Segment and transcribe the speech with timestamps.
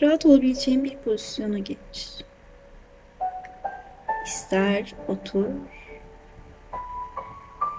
[0.00, 2.24] rahat olabileceğin bir pozisyona geç.
[4.26, 5.46] İster otur,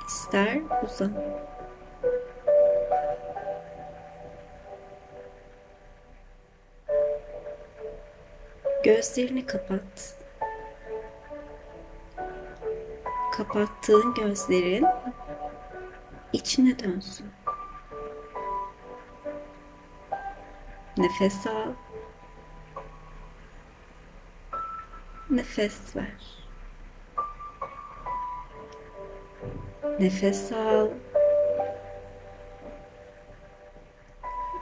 [0.08, 1.14] ister uzan.
[8.84, 10.18] Gözlerini kapat.
[13.38, 14.86] Kapattığın gözlerin
[16.34, 17.28] içine dönsün.
[20.98, 21.74] Nefes al.
[25.34, 26.22] Nefes ver.
[30.00, 30.90] Nefes al.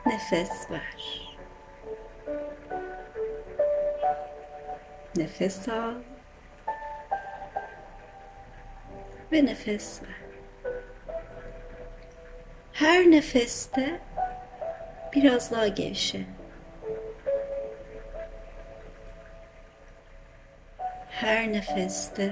[0.06, 1.02] Nefes ver.
[5.16, 5.96] Nefes al.
[9.32, 10.22] Ve nefes ver.
[12.74, 14.00] Her nefeste
[15.14, 16.41] biraz daha gevşe.
[21.22, 22.32] Her nefeste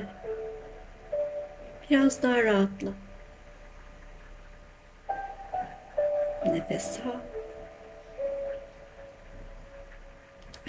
[1.89, 2.91] biraz daha rahatla.
[6.45, 7.19] Nefes al.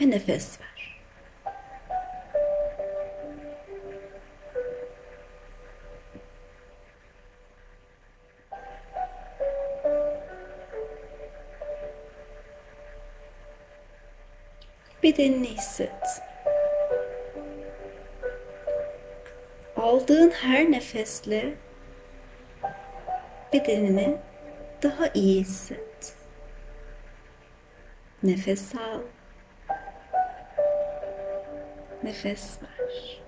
[0.00, 1.00] Ve nefes ver.
[15.02, 16.29] Bedenini hisset.
[19.80, 21.54] Aldığın her nefesle
[23.52, 24.16] bedenini
[24.82, 26.14] daha iyi hisset.
[28.22, 29.00] Nefes al.
[32.02, 33.20] Nefes ver.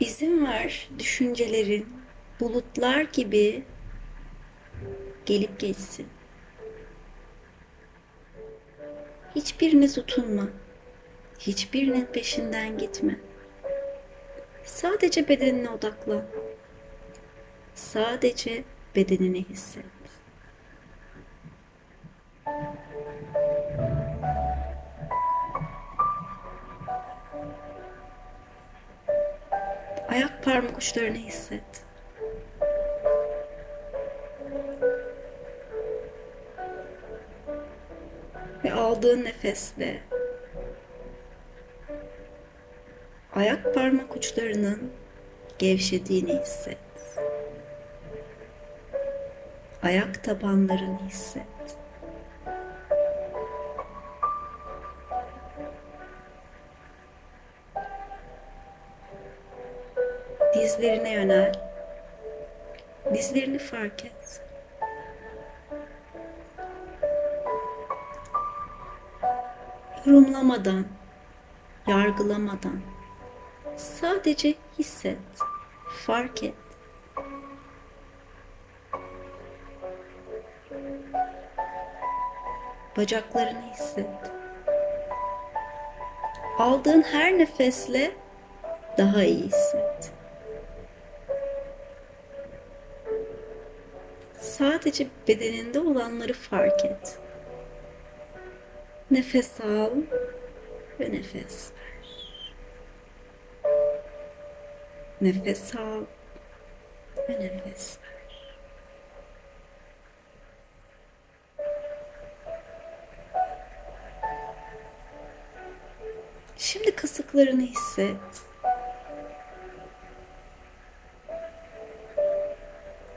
[0.00, 2.02] İzin ver düşüncelerin
[2.40, 3.64] bulutlar gibi
[5.26, 6.17] gelip geçsin.
[9.34, 10.48] Hiçbirine tutunma.
[11.38, 13.18] Hiçbirinin peşinden gitme.
[14.64, 16.22] Sadece bedenine odaklan.
[17.74, 18.64] Sadece
[18.96, 19.84] bedenini hisset.
[30.08, 31.87] Ayak parmak uçlarını hisset.
[38.98, 40.00] Aldığın nefesle
[43.34, 44.92] ayak parmak uçlarının
[45.58, 46.78] gevşediğini hisset.
[49.82, 51.46] Ayak tabanlarını hisset.
[60.54, 61.52] Dizlerine yönel.
[63.14, 64.47] Dizlerini fark et.
[70.08, 70.84] Yorumlamadan,
[71.86, 72.80] yargılamadan
[73.76, 75.18] sadece hisset,
[76.06, 76.54] fark et.
[82.96, 84.06] Bacaklarını hisset.
[86.58, 88.10] Aldığın her nefesle
[88.98, 90.12] daha iyi hisset.
[94.40, 97.27] Sadece bedeninde olanları fark et.
[99.10, 99.90] Nefes al
[101.00, 102.54] ve nefes ver.
[105.20, 106.04] Nefes al
[107.28, 108.08] ve nefes ver.
[116.56, 118.16] Şimdi kasıklarını hisset.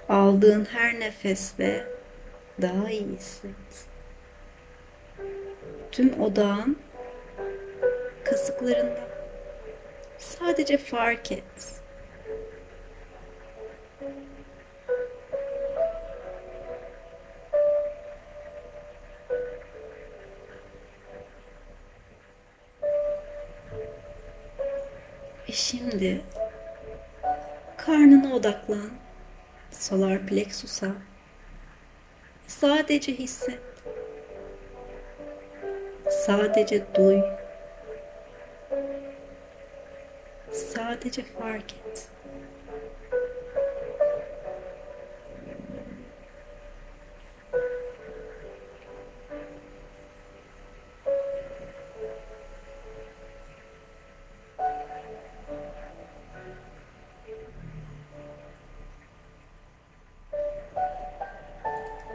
[0.10, 1.88] Aldığın her nefesle
[2.62, 3.91] daha iyi hisset.
[5.92, 6.78] Tüm odağın
[8.24, 9.08] kasıklarında.
[10.18, 11.44] Sadece fark et.
[25.50, 26.22] Ve şimdi
[27.78, 28.92] karnına odaklan.
[29.72, 30.92] Solar plexus'a.
[32.48, 33.71] Sadece hisset.
[36.26, 37.22] Sadece duy.
[40.52, 42.08] Sadece fark et.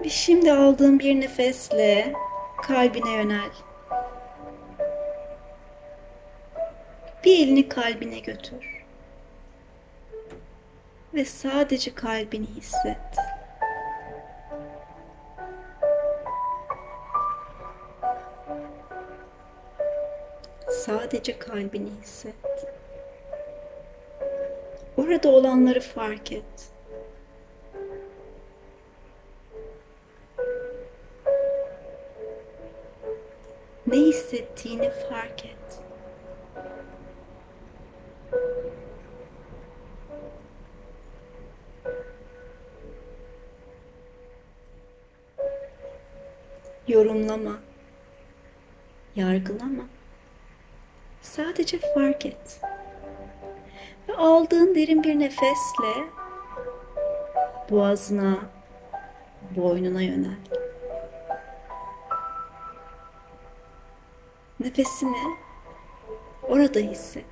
[0.09, 2.13] Şimdi aldığın bir nefesle
[2.63, 3.66] kalbine yönel.
[7.57, 8.85] Elini kalbine götür.
[11.15, 12.97] Ve sadece kalbini hisset.
[20.71, 22.35] Sadece kalbini hisset.
[24.97, 26.76] Orada olanları fark et.
[55.57, 56.05] Nefesle
[57.71, 58.39] boğazına,
[59.57, 60.37] boynuna yönel.
[64.61, 65.37] Nefesini
[66.43, 67.25] orada hisset.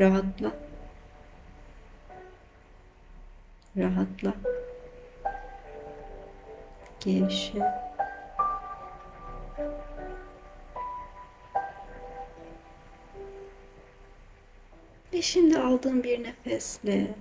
[0.00, 0.52] Rahatla.
[3.76, 4.34] Rahatla.
[7.00, 7.85] Gevşe.
[15.16, 17.14] Ve şimdi aldığın bir nefesle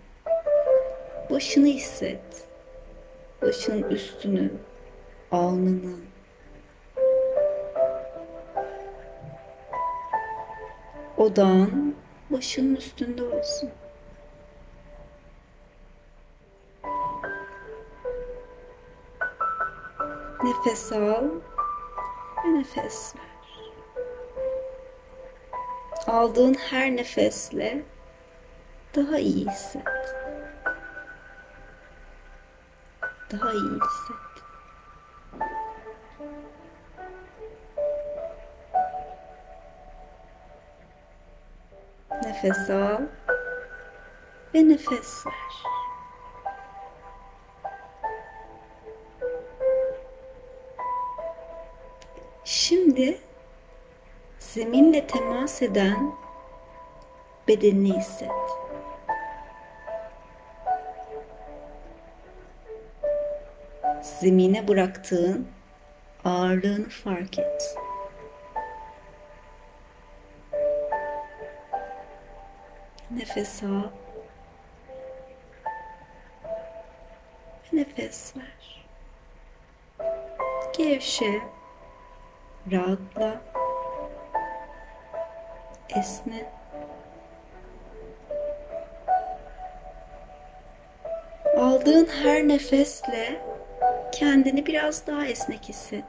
[1.30, 2.47] başını hisset.
[3.42, 4.51] Başının üstünü,
[5.31, 5.95] alnını.
[11.18, 11.95] Odağın
[12.30, 13.69] başının üstünde olsun.
[20.44, 21.30] Nefes al
[22.45, 23.34] ve nefes ver.
[26.07, 27.83] Aldığın her nefesle
[28.95, 29.83] daha iyi hisset.
[33.31, 34.35] Daha iyi hisset.
[42.23, 43.01] Nefes al
[44.53, 45.33] ve nefes ver.
[52.43, 53.21] Şimdi
[54.55, 56.13] zeminle temas eden
[57.47, 58.31] bedenini hisset.
[64.01, 65.47] Zemine bıraktığın
[66.25, 67.77] ağırlığını fark et.
[73.11, 73.89] Nefes al.
[77.73, 78.87] Nefes ver.
[80.77, 81.41] Gevşe.
[82.71, 83.54] Rahatla.
[85.89, 86.45] Esne.
[91.57, 93.41] Aldığın her nefesle
[94.11, 96.03] kendini biraz daha esnek hisset.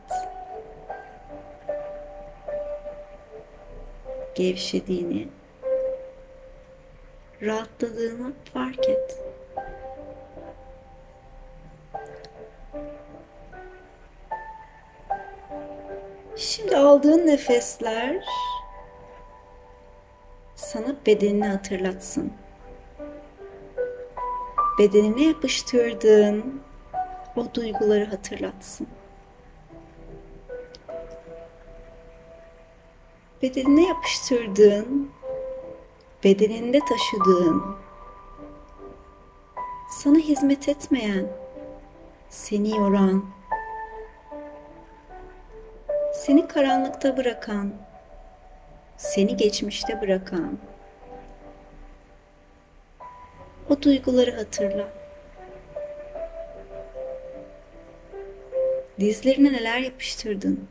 [4.34, 5.28] Gevşediğini,
[7.43, 9.22] rahatladığını fark et.
[16.37, 18.25] Şimdi aldığın nefesler
[20.56, 22.32] sana bedenini hatırlatsın.
[24.79, 26.63] Bedenine yapıştırdığın
[27.36, 28.86] o duyguları hatırlatsın.
[33.43, 35.10] Bedenine yapıştırdığın,
[36.25, 37.77] bedeninde taşıdığın,
[39.91, 41.27] sana hizmet etmeyen,
[42.29, 43.25] seni yoran,
[46.15, 47.85] seni karanlıkta bırakan,
[48.96, 50.58] seni geçmişte bırakan
[53.70, 54.88] o duyguları hatırla.
[59.00, 60.69] Dizlerine neler yapıştırdın?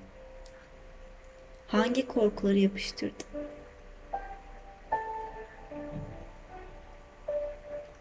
[1.67, 3.25] Hangi korkuları yapıştırdın?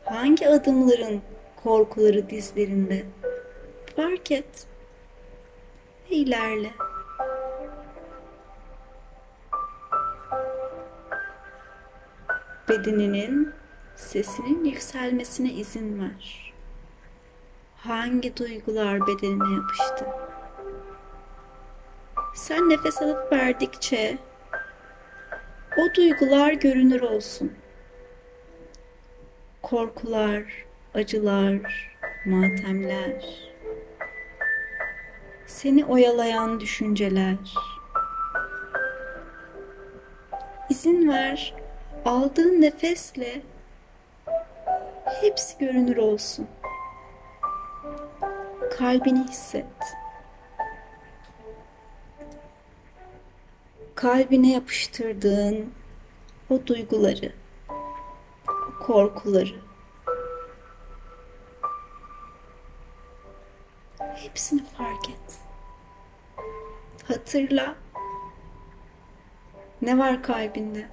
[0.04, 1.22] Hangi adımların
[1.56, 3.02] korkuları dizlerinde?
[3.96, 4.66] Fark et
[6.10, 6.70] ve ilerle.
[12.68, 13.52] Bedeninin
[13.96, 16.52] sesinin yükselmesine izin ver.
[17.76, 20.06] Hangi duygular bedenine yapıştı?
[22.34, 24.18] Sen nefes alıp verdikçe
[25.76, 27.52] o duygular görünür olsun.
[29.62, 30.42] Korkular,
[30.94, 33.24] acılar, matemler,
[35.46, 37.36] seni oyalayan düşünceler.
[40.70, 41.63] İzin ver
[42.04, 43.42] aldığın nefesle
[45.04, 46.48] hepsi görünür olsun.
[48.78, 49.64] Kalbini hisset.
[53.94, 55.72] Kalbine yapıştırdığın
[56.50, 57.32] o duyguları,
[58.48, 59.54] o korkuları,
[63.98, 65.38] hepsini fark et.
[67.08, 67.74] Hatırla.
[69.82, 70.88] Ne var kalbinde?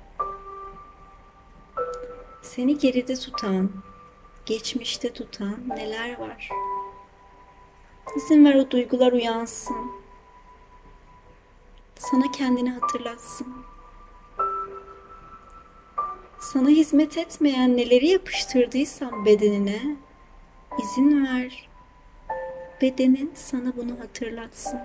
[2.56, 3.72] Seni geride tutan,
[4.46, 6.50] geçmişte tutan neler var?
[8.18, 9.92] İzin ver o duygular uyansın.
[11.96, 13.48] Sana kendini hatırlatsın.
[16.40, 19.96] Sana hizmet etmeyen neleri yapıştırdıysan bedenine
[20.84, 21.70] izin ver.
[22.82, 24.80] Bedenin sana bunu hatırlatsın.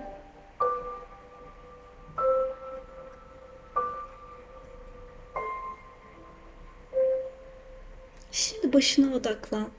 [8.77, 9.69] Başına odaklan.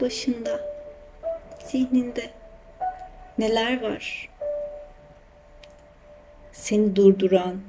[0.00, 0.60] Başında,
[1.64, 2.30] zihninde
[3.38, 4.30] neler var?
[6.52, 7.60] Seni durduran,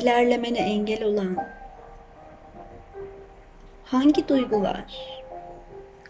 [0.00, 1.48] ilerlemene engel olan
[3.84, 5.22] hangi duygular,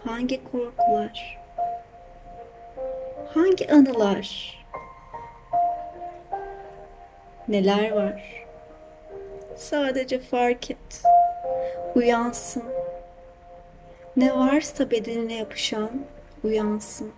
[0.04, 1.38] hangi korkular,
[3.35, 4.59] hangi anılar,
[7.49, 8.43] neler var?
[9.56, 11.02] Sadece fark et.
[11.94, 12.64] Uyansın.
[14.16, 15.90] Ne varsa bedenine yapışan
[16.44, 17.12] uyansın.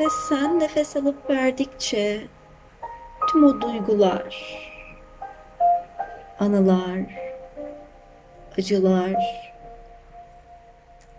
[0.00, 2.20] Ve sen nefes alıp verdikçe
[3.28, 4.58] tüm o duygular,
[6.40, 6.98] anılar,
[8.58, 9.14] acılar,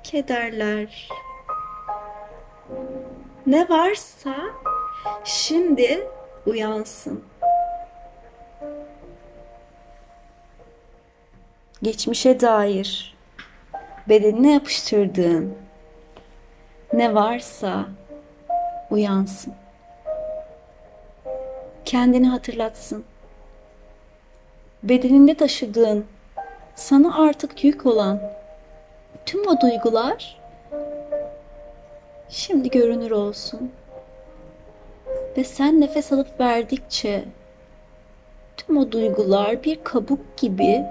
[0.03, 1.09] kederler,
[3.47, 4.35] ne varsa
[5.23, 6.07] şimdi
[6.45, 7.23] uyansın.
[11.81, 13.17] Geçmişe dair
[14.09, 15.53] bedenine yapıştırdığın
[16.93, 17.85] ne varsa
[18.89, 19.53] uyansın.
[21.85, 23.03] Kendini hatırlatsın.
[24.83, 26.05] Bedeninde taşıdığın,
[26.75, 28.21] sana artık yük olan
[29.25, 30.41] tüm o duygular
[32.29, 33.71] şimdi görünür olsun.
[35.37, 37.23] Ve sen nefes alıp verdikçe
[38.57, 40.85] tüm o duygular bir kabuk gibi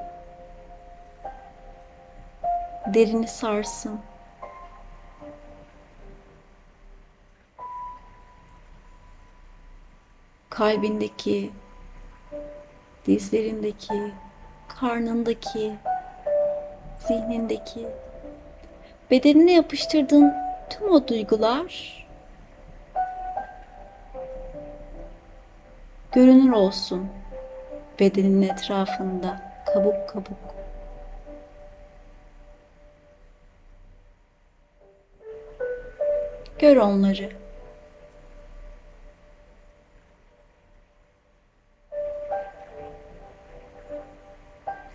[2.95, 4.01] derini sarsın.
[10.51, 11.51] Kalbindeki,
[13.07, 14.13] dizlerindeki,
[14.69, 15.75] karnındaki,
[16.99, 17.87] zihnindeki,
[19.11, 20.35] bedenine yapıştırdığın
[20.71, 21.99] tüm o duygular
[26.13, 27.09] görünür olsun
[28.01, 30.48] bedenin etrafında kabuk kabuk.
[36.59, 37.31] Gör onları.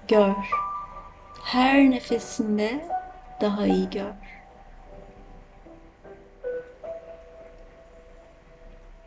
[0.08, 0.36] Gör.
[1.44, 2.86] Her nefesinde
[3.42, 4.14] daha iyi gör.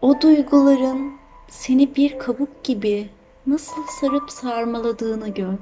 [0.03, 3.09] O duyguların seni bir kabuk gibi
[3.47, 5.59] nasıl sarıp sarmaladığını gör.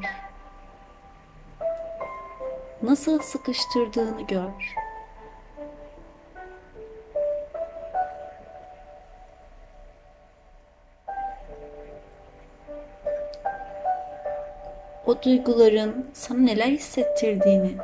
[2.82, 4.83] Nasıl sıkıştırdığını gör.
[15.24, 17.74] Duyguların sana neler hissettirdiğini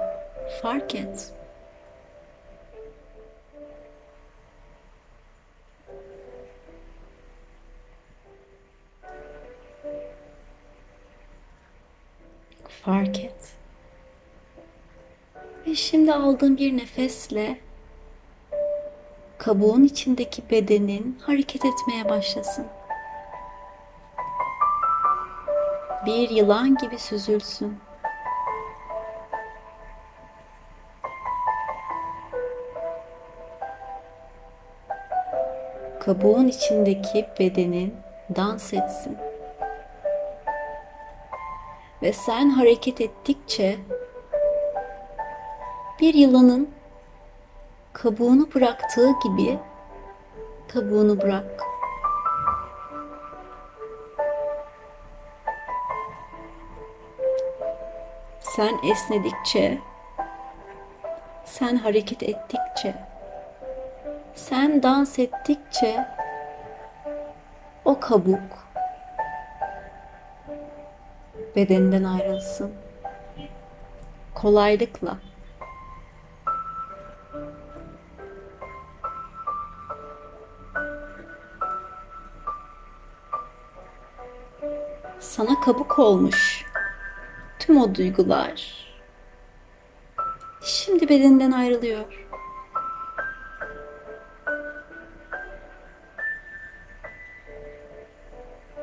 [0.63, 1.33] fark et.
[12.69, 13.33] Fark et.
[15.67, 17.59] Ve şimdi aldığın bir nefesle
[19.39, 22.67] kabuğun içindeki bedenin hareket etmeye başlasın.
[26.07, 27.79] Bir yılan gibi süzülsün.
[36.01, 37.95] Kabuğun içindeki bedenin
[38.37, 39.19] dans etsin.
[42.03, 43.77] Ve sen hareket ettikçe
[46.01, 46.71] bir yılanın
[47.93, 49.59] kabuğunu bıraktığı gibi
[50.69, 51.70] kabuğunu bırak.
[58.61, 59.79] Sen esnedikçe,
[61.45, 62.95] sen hareket ettikçe,
[64.35, 66.09] sen dans ettikçe
[67.85, 68.41] o kabuk
[71.57, 72.73] bedeninden ayrılsın.
[74.35, 75.19] Kolaylıkla.
[85.21, 86.70] Sana kabuk olmuş
[87.61, 88.81] tüm o duygular
[90.63, 92.27] şimdi bedeninden ayrılıyor.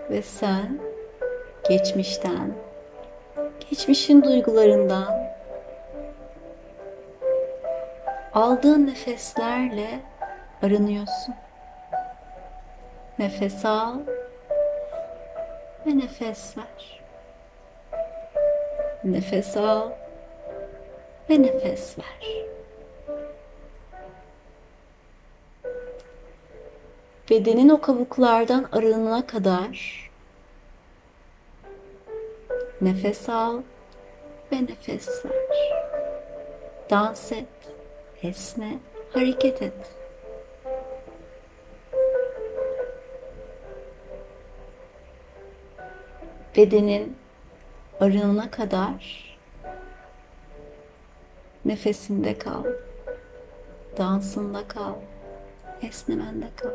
[0.09, 0.79] Ve sen
[1.69, 2.53] geçmişten,
[3.69, 5.27] geçmişin duygularından
[8.33, 9.99] aldığın nefeslerle
[10.63, 11.35] arınıyorsun.
[13.19, 13.99] Nefes al
[15.85, 16.96] ve nefes ver.
[19.03, 19.91] Nefes al
[21.29, 22.47] ve nefes ver.
[27.29, 30.09] Bedenin o kabuklardan arınana kadar
[32.81, 33.61] nefes al
[34.51, 35.47] ve nefes ver.
[36.89, 37.47] Dans et,
[38.23, 38.79] esne,
[39.13, 39.73] hareket et.
[46.55, 47.15] Bedenin
[47.99, 49.27] arınana kadar
[51.65, 52.63] nefesinde kal.
[53.97, 54.93] Dansında kal.
[55.81, 56.69] Esnemende kal.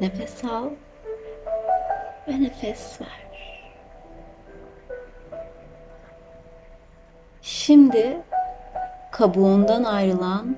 [0.00, 0.70] Nefes al
[2.28, 3.28] ve nefes ver.
[7.42, 8.16] Şimdi
[9.12, 10.56] kabuğundan ayrılan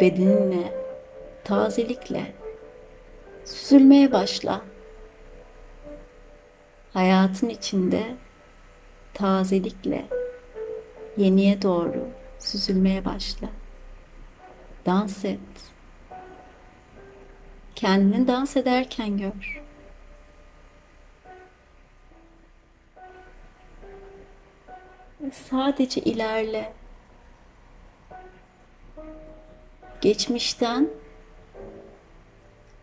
[0.00, 0.72] bedeninle,
[1.48, 2.34] tazelikle
[3.44, 4.62] süzülmeye başla.
[6.92, 8.16] Hayatın içinde
[9.14, 10.08] tazelikle
[11.16, 13.48] yeniye doğru süzülmeye başla.
[14.86, 15.38] Dans et.
[17.74, 19.62] Kendini dans ederken gör.
[25.32, 26.72] Sadece ilerle.
[30.00, 30.88] Geçmişten,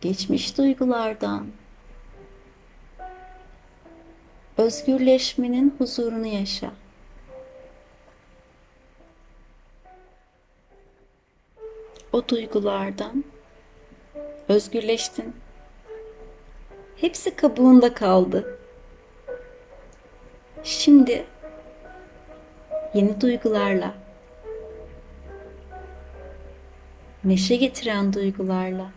[0.06, 1.48] geçmiş duygulardan,
[4.58, 6.72] özgürleşmenin huzurunu yaşa.
[12.14, 13.24] O duygulardan
[14.48, 15.36] özgürleştin.
[16.96, 18.60] Hepsi kabuğunda kaldı.
[20.64, 21.26] Şimdi
[22.94, 23.94] yeni duygularla,
[27.24, 28.92] neşe getiren duygularla,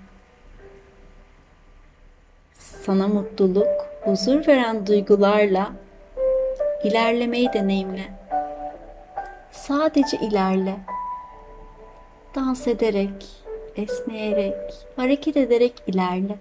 [2.88, 5.72] sana mutluluk, huzur veren duygularla
[6.84, 8.04] ilerlemeyi deneyimle.
[9.50, 10.76] Sadece ilerle.
[12.34, 13.26] Dans ederek,
[13.76, 14.56] esneyerek,
[14.96, 16.36] hareket ederek ilerle.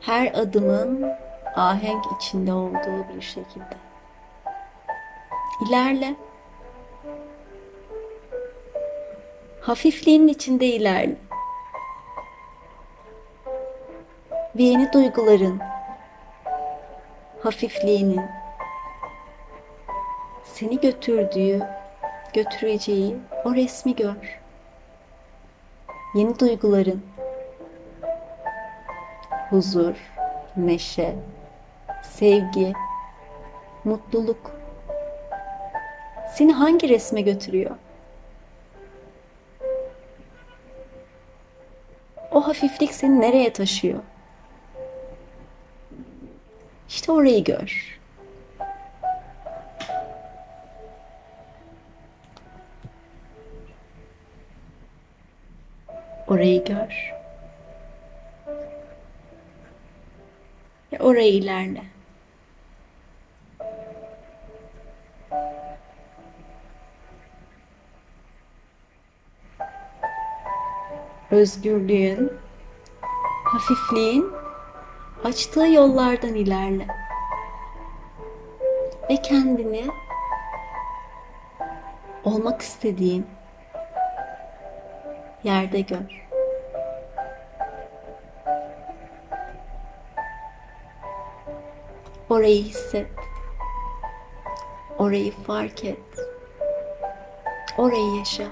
[0.00, 1.12] Her adımın
[1.56, 3.76] ahenk içinde olduğu bir şekilde.
[5.68, 6.14] İlerle.
[9.60, 11.29] Hafifliğin içinde ilerle.
[14.60, 15.60] Ve yeni duyguların
[17.42, 18.20] hafifliğinin
[20.44, 21.62] seni götürdüğü,
[22.32, 24.40] götüreceği o resmi gör.
[26.14, 27.02] Yeni duyguların
[29.50, 29.94] huzur,
[30.56, 31.14] neşe,
[32.02, 32.72] sevgi,
[33.84, 34.50] mutluluk
[36.34, 37.76] seni hangi resme götürüyor?
[42.30, 44.00] O hafiflik seni nereye taşıyor?
[47.10, 47.98] Orayı gör.
[56.28, 57.14] Orayı gör.
[60.92, 61.82] Ve oraya ilerle.
[71.30, 72.32] Özgürlüğün,
[73.44, 74.32] hafifliğin
[75.24, 76.99] açtığı yollardan ilerle.
[79.10, 79.86] Ve kendini
[82.24, 83.26] olmak istediğin
[85.44, 86.26] yerde gör.
[92.30, 93.06] Orayı hisset.
[94.98, 95.98] Orayı fark et.
[97.78, 98.46] Orayı yaşa.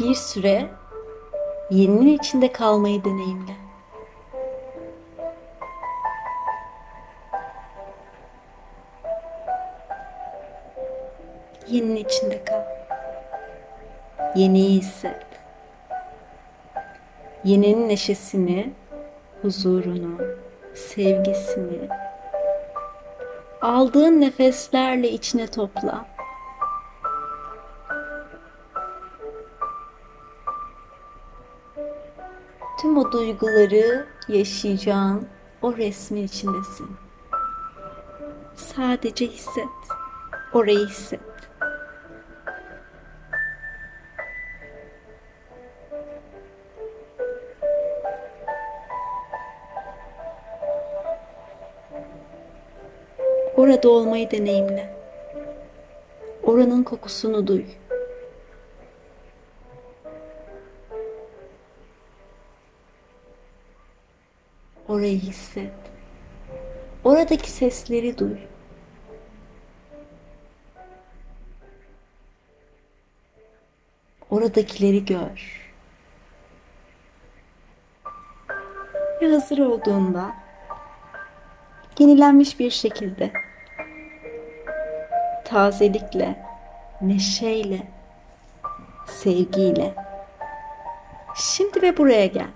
[0.00, 0.70] Bir süre
[1.70, 3.59] yeninin içinde kalmayı deneyimle.
[14.40, 15.26] Yeniyi hisset.
[17.44, 18.72] Yeninin neşesini,
[19.42, 20.18] huzurunu,
[20.74, 21.88] sevgisini
[23.60, 26.06] aldığın nefeslerle içine topla.
[32.80, 35.28] Tüm o duyguları yaşayacağın
[35.62, 36.90] o resmin içindesin.
[38.54, 39.68] Sadece hisset.
[40.52, 41.29] Orayı hisset.
[53.70, 54.94] Orada olmayı deneyimle.
[56.42, 57.64] Oranın kokusunu duy.
[64.88, 65.72] Orayı hisset.
[67.04, 68.36] Oradaki sesleri duy.
[74.30, 75.70] Oradakileri gör.
[79.22, 80.34] Ve hazır olduğunda
[81.98, 83.49] yenilenmiş bir şekilde
[85.50, 86.36] tazelikle,
[87.00, 87.82] neşeyle,
[89.06, 89.94] sevgiyle
[91.34, 92.50] şimdi ve buraya gel.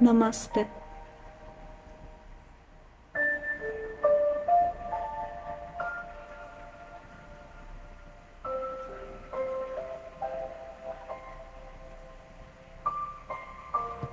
[0.00, 0.68] Namaste.